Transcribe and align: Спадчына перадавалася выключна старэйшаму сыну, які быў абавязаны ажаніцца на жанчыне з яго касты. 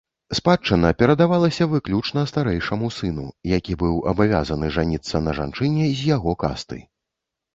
Спадчына 0.37 0.89
перадавалася 1.01 1.65
выключна 1.73 2.23
старэйшаму 2.31 2.89
сыну, 2.95 3.27
які 3.55 3.77
быў 3.83 4.01
абавязаны 4.11 4.69
ажаніцца 4.73 5.15
на 5.27 5.31
жанчыне 5.41 5.85
з 5.99 6.11
яго 6.15 6.31
касты. 6.45 6.79